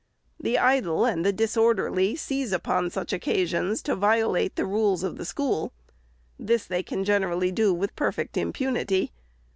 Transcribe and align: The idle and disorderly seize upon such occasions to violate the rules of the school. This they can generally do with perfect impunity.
The 0.39 0.57
idle 0.57 1.05
and 1.05 1.37
disorderly 1.37 2.15
seize 2.15 2.51
upon 2.51 2.89
such 2.89 3.13
occasions 3.13 3.83
to 3.83 3.95
violate 3.95 4.55
the 4.55 4.65
rules 4.65 5.03
of 5.03 5.19
the 5.19 5.25
school. 5.25 5.73
This 6.39 6.65
they 6.65 6.81
can 6.81 7.03
generally 7.03 7.51
do 7.51 7.71
with 7.71 7.95
perfect 7.95 8.35
impunity. 8.35 9.11